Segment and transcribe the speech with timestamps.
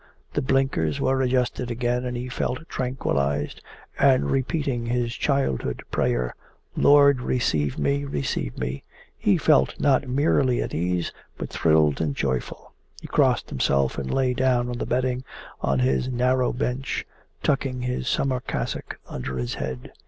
[0.33, 3.61] The blinkers were adjusted again and he felt tranquillized,
[3.99, 6.33] and repeating his childhood's prayer:
[6.75, 8.81] 'Lord, receive me, receive me!'
[9.15, 12.73] he felt not merely at ease, but thrilled and joyful.
[12.99, 15.23] He crossed himself and lay down on the bedding
[15.61, 17.05] on his narrow bench,
[17.43, 19.91] tucking his summer cassock under his head.